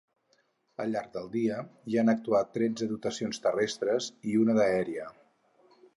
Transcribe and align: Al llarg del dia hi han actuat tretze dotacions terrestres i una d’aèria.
Al 0.83 0.93
llarg 0.95 1.11
del 1.17 1.27
dia 1.35 1.59
hi 1.93 1.99
han 2.03 2.09
actuat 2.15 2.51
tretze 2.57 2.89
dotacions 2.95 3.43
terrestres 3.47 4.11
i 4.33 4.37
una 4.45 4.57
d’aèria. 4.61 5.07